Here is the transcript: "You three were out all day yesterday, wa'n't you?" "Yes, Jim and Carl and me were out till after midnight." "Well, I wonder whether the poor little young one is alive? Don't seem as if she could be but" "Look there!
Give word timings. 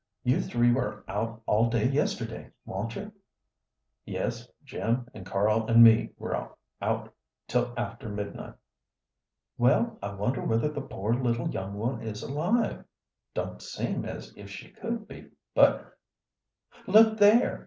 "You 0.23 0.41
three 0.41 0.71
were 0.73 1.03
out 1.07 1.43
all 1.45 1.69
day 1.69 1.87
yesterday, 1.87 2.49
wa'n't 2.65 2.95
you?" 2.95 3.11
"Yes, 4.03 4.49
Jim 4.63 5.07
and 5.13 5.27
Carl 5.27 5.67
and 5.67 5.83
me 5.83 6.09
were 6.17 6.49
out 6.81 7.13
till 7.47 7.71
after 7.77 8.09
midnight." 8.09 8.55
"Well, 9.59 9.99
I 10.01 10.13
wonder 10.15 10.43
whether 10.43 10.69
the 10.69 10.81
poor 10.81 11.13
little 11.13 11.51
young 11.51 11.75
one 11.75 12.01
is 12.01 12.23
alive? 12.23 12.83
Don't 13.35 13.61
seem 13.61 14.03
as 14.03 14.33
if 14.35 14.49
she 14.49 14.69
could 14.71 15.07
be 15.07 15.29
but" 15.53 15.95
"Look 16.87 17.19
there! 17.19 17.59